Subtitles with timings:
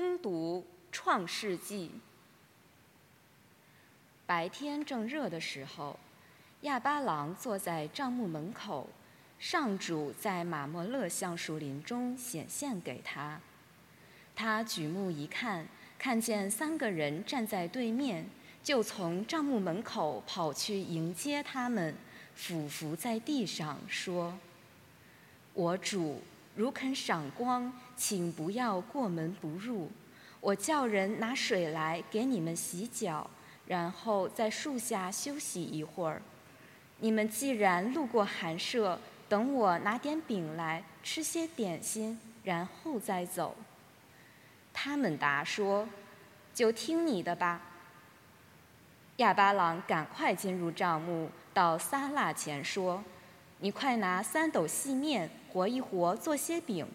[0.00, 1.88] 攻读《创世纪》。
[4.24, 5.98] 白天正热的时候，
[6.62, 8.88] 亚巴郎坐在帐幕门口，
[9.38, 13.38] 上主在马莫勒橡树林中显现给他。
[14.34, 15.66] 他举目一看，
[15.98, 18.24] 看见三个人站在对面，
[18.64, 21.94] 就从帐幕门口跑去迎接他们，
[22.34, 24.38] 俯伏在地上说
[25.52, 26.22] ：“我主。”
[26.60, 29.90] 如肯赏光，请不要过门不入。
[30.42, 33.30] 我叫人拿水来给你们洗脚，
[33.66, 36.20] 然后在树下休息一会儿。
[36.98, 43.56] 你们既然路过寒舍，等我拿点饼来吃些点心，然后再走。
[44.74, 45.88] 他们答说
[46.52, 47.62] ：“就听你的吧。”
[49.16, 53.02] 亚巴郎赶快进入帐幕，到撒拉前说
[53.60, 56.86] ：“你快拿三斗细面。”活一活，做些饼，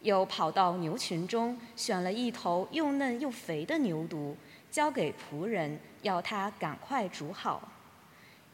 [0.00, 4.34] 又跑到牛群中选了一头又嫩又肥的牛犊，
[4.70, 7.70] 交给仆人，要他赶快煮好。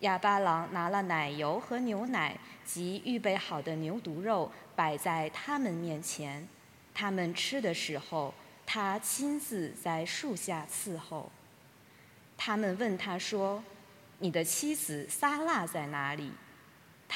[0.00, 6.48] 哑巴郎拿了奶油和牛奶及预备好的牛犊肉，摆在他们面前。
[6.92, 8.34] 他们吃的时候，
[8.66, 11.30] 他亲自在树下伺候。
[12.36, 13.62] 他们问他说
[14.18, 16.32] ：“你的妻子撒拉在哪里？”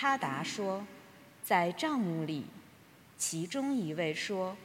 [0.02, 0.82] 他答说。
[1.44, 2.46] 在帐幕里，
[3.16, 4.56] 其中一位说：“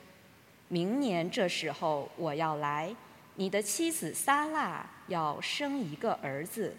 [0.67, 2.95] 明年这时候我要来，
[3.35, 6.75] 你的妻子撒拉要生一个儿子。”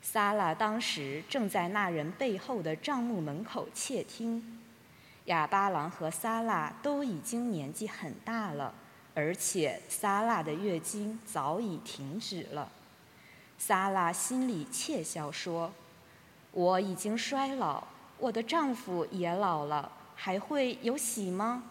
[0.00, 4.58] 撒拉当时正在那人背后的帐幕门口窃听。
[5.26, 8.72] 亚巴郎和撒拉都已经年纪很大了，
[9.14, 12.72] 而且撒拉的月经早已停止了。
[13.58, 15.72] 撒拉心里窃笑说
[16.56, 17.84] ：“我已经衰老。”
[18.18, 21.62] 我的丈夫也老了，还会有喜吗？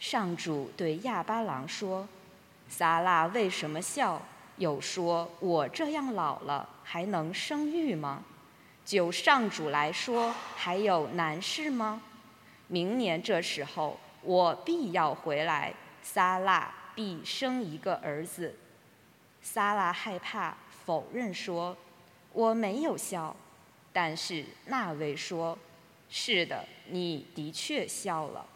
[0.00, 2.08] 上主对亚巴郎说
[2.68, 4.20] ：“撒拉为什么笑？
[4.56, 8.24] 有说我这样老了，还能生育吗？
[8.84, 12.02] 就上主来说，还有难事吗？
[12.66, 15.72] 明年这时候，我必要回来，
[16.02, 18.56] 撒拉必生一个儿子。”
[19.40, 21.76] 撒拉害怕，否认说
[22.34, 23.36] ：“我没有笑。”
[24.00, 25.58] 但是那位说
[26.08, 28.46] ：“是的，你的确笑了。”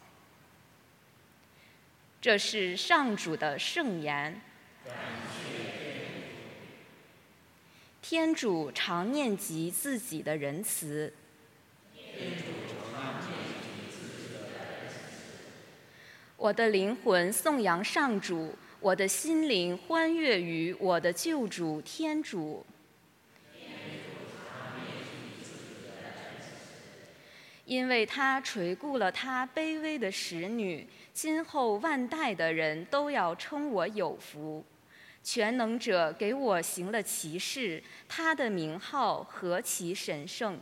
[2.21, 4.39] 这是上主的圣言。
[8.01, 11.13] 天主常念及自己的仁慈。
[16.37, 22.65] 我的灵魂颂扬上主，我的心灵欢悦于我的救主天主。
[27.73, 34.63] 因为他垂顾了他卑微的使女，今后万代的人都要称我有福。
[35.23, 40.59] 全能者给我行了奇事，他的名号何其神圣！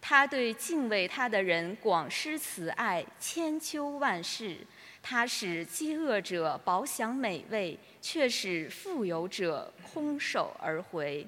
[0.00, 4.56] 他对敬畏他的人广施慈爱，千秋万世。
[5.00, 11.24] 他使饥饿者饱享美味，却使富有者空手而回。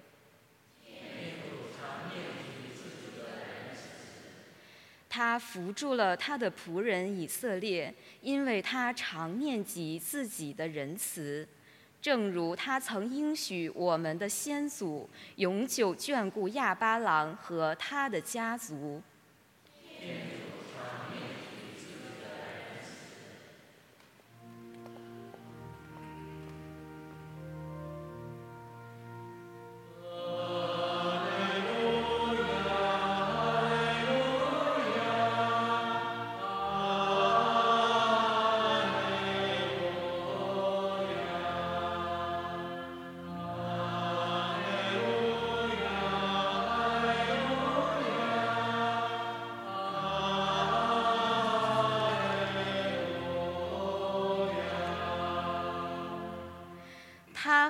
[5.15, 11.47] 他扶住了他的仆人以色列，因为他常念及自己的仁慈，
[12.00, 15.06] 正如他曾应许我们的先祖，
[15.37, 19.03] 永久眷顾亚巴郎和他的家族。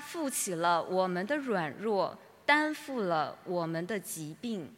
[0.02, 4.70] 负起了我们的软弱，担负了我们的疾病。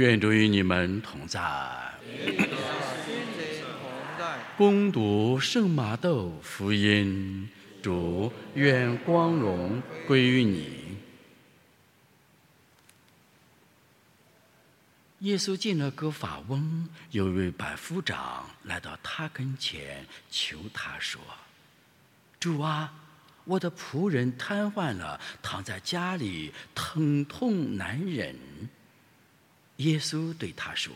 [0.00, 1.38] 愿主与你们同在。
[4.56, 7.46] 攻读圣马窦福音，
[7.82, 10.96] 主愿光荣归于你。
[15.18, 21.20] 耶稣进了个法翁，有一位百夫长来到他跟前，求他说
[22.40, 22.94] ：“主啊，
[23.44, 28.34] 我的仆人瘫痪了，躺在家里，疼痛难忍。”
[29.80, 30.92] 耶稣对他说：“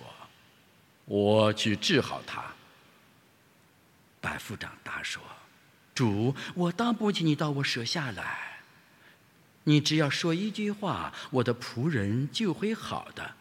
[1.06, 2.44] 我去治好他。”
[4.20, 5.22] 百夫长答说
[5.94, 8.60] ：“主，我当不起你到我舍下来。
[9.64, 13.34] 你只要说一句话，我的仆人就会好的。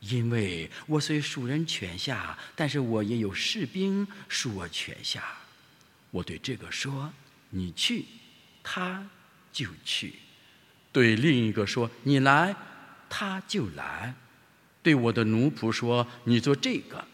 [0.00, 5.38] 因为我虽属人权下，但是我也有士兵属我权下。
[6.10, 7.12] 我对这个说：
[7.50, 8.04] 你去，
[8.62, 9.08] 他
[9.52, 10.10] 就去；
[10.92, 12.54] 对另一个说：你来，
[13.08, 14.14] 他就来；
[14.82, 17.06] 对我的奴仆说：你做这个，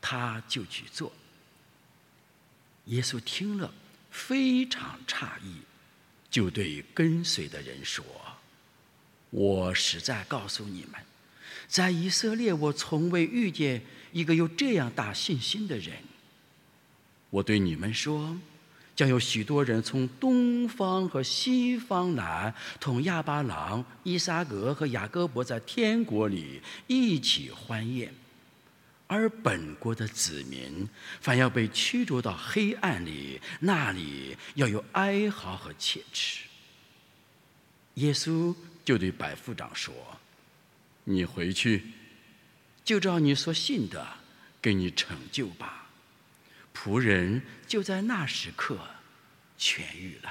[0.00, 1.12] 他就去做。”
[2.86, 3.72] 耶稣听了，
[4.10, 5.58] 非常诧异，
[6.30, 8.04] 就对跟随的人说
[9.30, 11.00] ：“我实在告诉你们，
[11.68, 15.98] 在以色列，我从未遇见一个有这样大信心的人。
[17.30, 18.36] 我对你们说，
[18.94, 28.14] 将有许多人从东方和西方来，同亚巴郎、伊撒格和雅各伯在天国里一起欢宴。”
[29.08, 30.88] 而本国的子民，
[31.20, 36.44] 反要被驱逐到黑暗里，那里要有哀嚎和切齿。
[37.94, 38.54] 耶稣
[38.86, 39.94] 就对百夫长说
[41.04, 41.92] ：“你回去，
[42.82, 44.06] 就照你所信的，
[44.62, 45.80] 给你成就吧。”
[46.74, 48.78] 仆人就在那时刻
[49.58, 50.30] 痊愈了。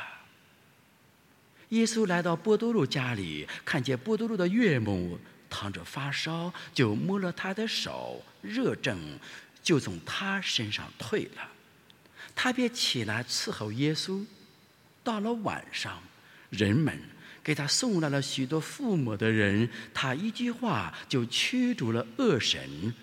[1.69, 5.19] 耶稣来到波多禄家里，看见波多禄的岳母。
[5.53, 8.97] 躺着发烧，就摸了他的手，热症
[9.61, 11.45] 就从他身上退了。
[12.33, 14.25] 他便起来伺候耶稣。
[15.03, 16.01] 到了晚上，
[16.51, 16.97] 人们
[17.43, 22.93] 给他送来了许多父母的人，他一句话就驱逐了恶神，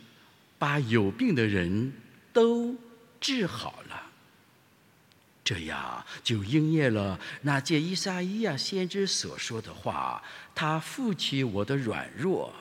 [0.58, 1.92] 把有病的人
[2.32, 2.74] 都
[3.28, 4.06] 治好了。
[5.44, 10.22] 这样就应验了那借伊撒伊亚先知所说的话
[10.56, 12.54] ：“他负起我的软弱，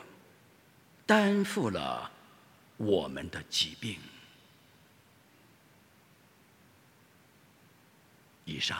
[1.06, 2.12] 担负了
[2.76, 3.98] 我们的疾病。”
[8.44, 8.78] 以上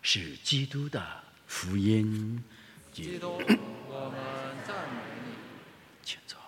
[0.00, 2.42] 是基督的福音。
[2.92, 3.40] 基督，
[3.88, 4.20] 我们
[4.66, 5.34] 赞美你。
[6.04, 6.38] 请坐。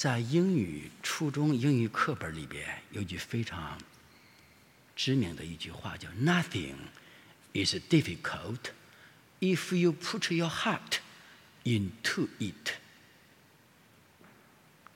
[0.00, 3.78] 在英语初中英语课本里边有句非常
[4.96, 6.76] 知名的一句话，叫 “Nothing
[7.52, 8.70] is difficult
[9.40, 11.00] if you put your heart
[11.64, 12.76] into it”。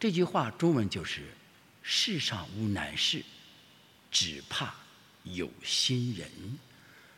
[0.01, 1.35] 这句话中文就是
[1.85, 3.23] “世上无难事，
[4.11, 4.75] 只怕
[5.25, 6.31] 有心人”，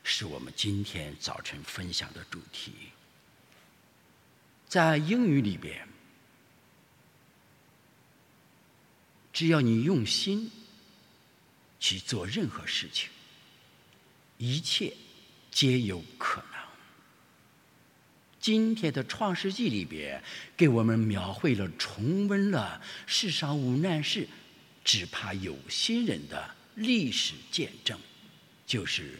[0.02, 2.72] 是我们今天早晨分享的主题。
[4.66, 5.86] 在英语里边。
[9.36, 10.50] 只要你用心
[11.78, 13.10] 去做任何事情，
[14.38, 14.96] 一切
[15.50, 16.60] 皆有可能。
[18.40, 20.24] 今天的《创世纪》里边
[20.56, 24.26] 给我们描绘了、重温了世上无难事，
[24.82, 28.00] 只怕有心人的历史见证，
[28.66, 29.18] 就是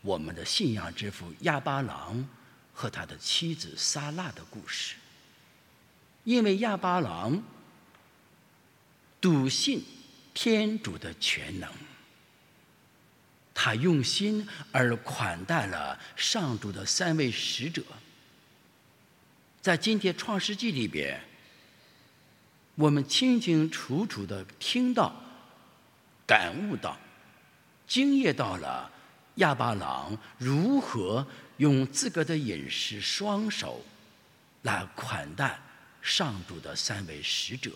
[0.00, 2.28] 我们的信仰之父亚巴郎
[2.72, 4.96] 和他的妻子撒拉的故事。
[6.24, 7.40] 因为亚巴郎。
[9.22, 9.80] 笃信
[10.34, 11.70] 天主的全能，
[13.54, 17.84] 他用心而款待了上主的三位使者。
[19.60, 21.22] 在今天《创世纪》里边，
[22.74, 25.14] 我们清清楚楚的听到、
[26.26, 26.98] 感悟到、
[27.86, 28.90] 惊艳到了
[29.36, 31.24] 亚巴郎如何
[31.58, 33.84] 用自个的饮食双手
[34.62, 35.60] 来款待
[36.00, 37.70] 上主的三位使者。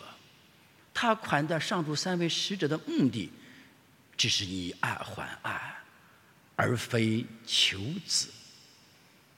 [0.98, 3.30] 他款待上主三位使者的目的，
[4.16, 5.76] 只是以爱还爱，
[6.54, 8.30] 而非求子。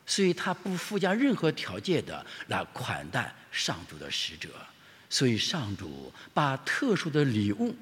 [0.07, 4.51] 所以他不附加任何条件的来款待上主的使者。
[5.11, 7.75] 所以上主把特殊的礼物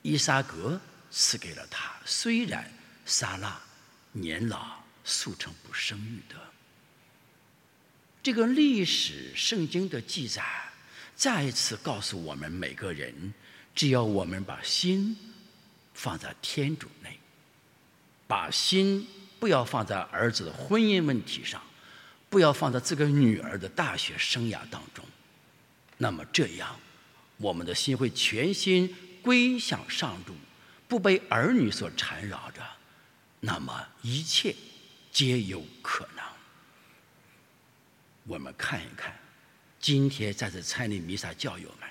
[0.00, 1.92] 伊萨格赐给了他。
[2.06, 2.72] 虽然
[3.04, 3.60] 撒拉
[4.12, 6.36] 年老，速成不生育的。
[8.22, 10.69] 这个历史圣经的记载。
[11.20, 13.34] 再一次告诉我们每个人：
[13.74, 15.14] 只要我们把心
[15.92, 17.20] 放在天主内，
[18.26, 19.06] 把心
[19.38, 21.60] 不要放在儿子的婚姻问题上，
[22.30, 25.04] 不要放在这个女儿的大学生涯当中，
[25.98, 26.80] 那么这样，
[27.36, 30.34] 我们的心会全心归向上主，
[30.88, 32.62] 不被儿女所缠绕着，
[33.40, 34.56] 那么一切
[35.12, 36.24] 皆有可能。
[38.24, 39.14] 我们看一看，
[39.80, 41.88] 今天在这参礼弥撒教友们，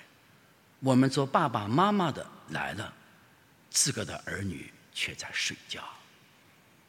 [0.78, 2.94] 我们做爸爸妈妈的来了，
[3.68, 5.82] 自个的儿女却在睡觉。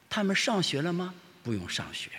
[0.08, 1.13] 他们上学了吗？
[1.43, 2.12] 不用上学。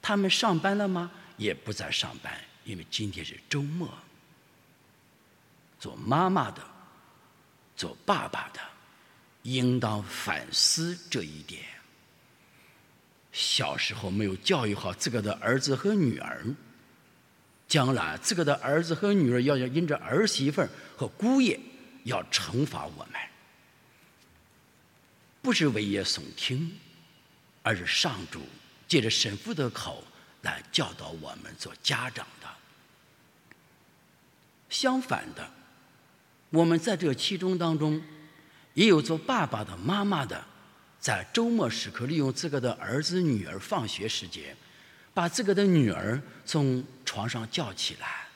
[0.00, 1.10] 他们上班了吗？
[1.36, 2.32] 也不在上班，
[2.64, 3.92] 因为今天是周末。
[5.80, 6.62] 做妈妈的，
[7.76, 8.60] 做爸爸的，
[9.42, 11.62] 应当反思这一点。
[13.32, 16.46] 小时候没有教育好自个的儿子和女儿，
[17.68, 21.58] 将来自个的儿子和女儿要要因着儿媳妇和姑爷
[22.04, 23.20] 要惩罚我们，
[25.42, 26.72] 不是危言耸听，
[27.62, 28.42] 而是上主
[28.86, 30.04] 借着神父的口
[30.42, 32.48] 来教导我们做家长的。
[34.68, 35.50] 相反的，
[36.50, 38.02] 我们在这其中当中，
[38.74, 40.44] 也有做爸爸的、妈妈的。
[40.98, 44.56] 在周末时刻，利用自个的儿子女儿放学时间，
[45.16, 48.26] 把自个的女儿从床上叫起来，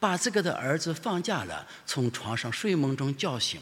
[0.00, 3.60] 把自个的儿子放假了从床上睡梦中叫醒，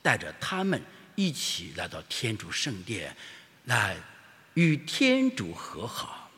[0.00, 0.80] 带着他们
[1.16, 3.16] 一起来到天主圣殿，
[3.64, 3.96] 来
[4.54, 6.30] 与天主和好，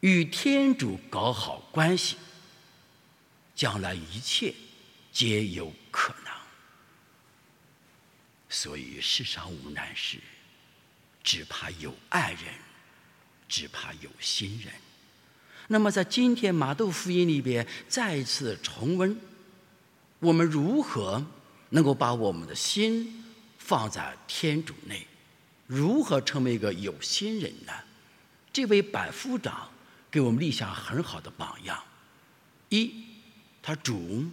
[0.00, 2.16] 与天主搞好关系，
[3.54, 4.52] 将来一切
[5.12, 6.32] 皆有可能。
[8.48, 10.18] 所以世上无难事。
[11.22, 12.42] 只怕有爱人，
[13.48, 14.72] 只怕有心人。
[15.68, 19.18] 那么，在今天马窦福音里边，再一次重温，
[20.20, 21.24] 我们如何
[21.70, 23.24] 能够把我们的心
[23.58, 25.06] 放在天主内，
[25.66, 27.72] 如何成为一个有心人呢？
[28.52, 29.70] 这位百夫长
[30.10, 31.82] 给我们立下很好的榜样。
[32.68, 33.04] 一，
[33.62, 34.24] 他主，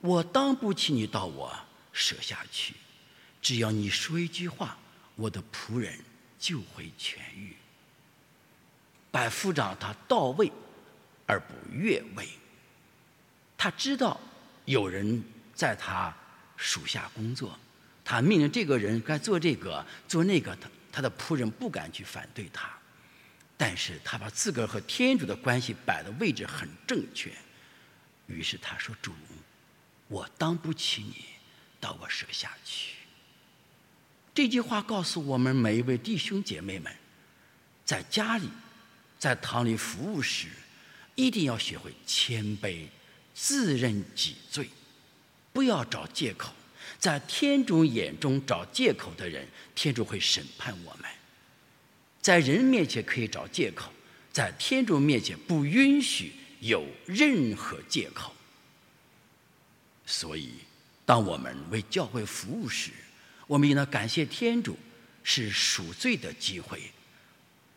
[0.00, 1.52] 我当不起你到我
[1.92, 2.74] 舍下去，
[3.40, 4.76] 只要你说一句话，
[5.16, 5.98] 我的仆人。
[6.42, 7.54] 就会痊愈。
[9.12, 10.50] 百夫长他到位
[11.26, 12.26] 而不越位，
[13.56, 14.18] 他知道
[14.64, 15.22] 有人
[15.54, 16.12] 在他
[16.56, 17.56] 属下工作，
[18.04, 22.70] 他命令这个人该做这个做那个，他他的仆人不敢去反对他，
[23.56, 27.30] 但是他把自个儿和天主的关系摆的位置很正确，
[28.26, 29.12] 于是他说：“主，
[30.08, 31.24] 我当不起你，
[31.78, 32.94] 到我舍下去。”
[34.34, 36.90] 这句话告诉我们每一位弟兄姐妹们，
[37.84, 38.48] 在家里、
[39.22, 40.48] 在堂里服务时，
[41.14, 42.88] 一定要学会谦卑、
[43.32, 44.68] 自认己罪，
[45.52, 46.52] 不要找借口。
[46.98, 51.08] 在天主眼中找借口的人，天主会审判我们。
[52.20, 53.92] 在人面前可以找借口，
[54.32, 58.34] 在天主面前不允许有任何借口。
[60.04, 60.48] 所以，
[61.06, 62.90] 当我们为教会服务时，
[63.46, 64.76] 我们应当感谢天主，
[65.22, 66.90] 是赎罪的机会，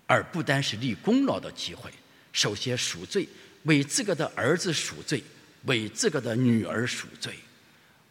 [0.07, 1.91] 而不单是立功劳的机会。
[2.31, 3.27] 首先赎罪，
[3.63, 5.24] 为自个的儿子赎罪，
[5.63, 7.38] 为自个的女儿赎罪，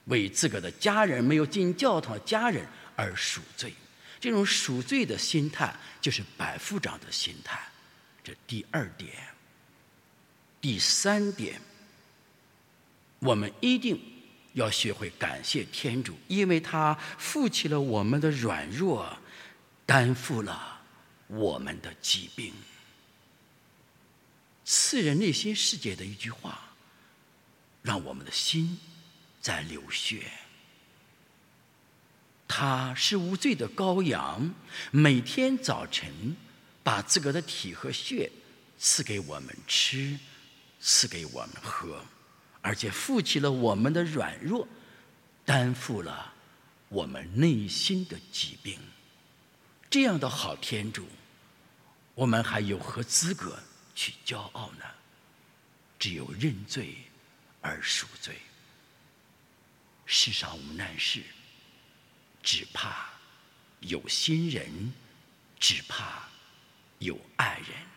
[0.06, 3.72] 为自个的家人没有进教堂的家人而赎罪。
[4.18, 7.60] 这种赎罪的心态，就是百夫长的心态。
[8.22, 9.10] 这第二点，
[10.60, 11.60] 第三点，
[13.18, 14.00] 我们一定。
[14.54, 19.18] 要学会感谢天主，因为他负起了我们的软弱，
[19.84, 20.73] 担负了
[21.28, 22.52] 我们的疾病。
[24.64, 26.74] 刺人内心世界的一句话，
[27.82, 28.78] 让我们的心
[29.40, 30.30] 在流血。
[32.46, 34.54] 他是无罪的羔羊，
[34.90, 36.36] 每天早晨
[36.82, 38.30] 把自个的体和血
[38.78, 40.18] 赐给我们吃，
[40.80, 42.04] 赐给我们喝。
[42.62, 44.66] 而且负起了我们的软弱，
[45.44, 46.32] 担负了
[46.88, 48.78] 我们内心的疾病。
[49.94, 51.06] 这样的好天主，
[52.16, 53.56] 我们还有何资格
[53.94, 54.84] 去骄傲呢？
[56.00, 56.96] 只有认罪
[57.60, 58.34] 而赎罪。
[60.04, 61.22] 世上无难事，
[62.42, 63.08] 只怕
[63.78, 64.92] 有心人，
[65.60, 66.28] 只怕
[66.98, 67.93] 有爱人。